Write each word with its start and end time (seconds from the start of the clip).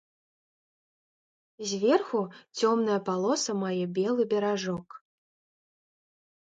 Зверху 1.71 2.21
цёмная 2.57 2.99
палоса 3.11 3.51
мае 3.63 3.85
белы 4.01 4.23
беражок. 4.35 4.87